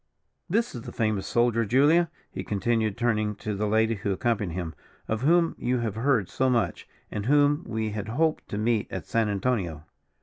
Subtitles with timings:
[0.49, 4.73] This is the famous soldier, Julia," he continued turning to the lady who accompanied him,
[5.07, 9.05] "of whom you have heard so much, and whom we had hoped to meet at
[9.05, 9.85] San Antonio."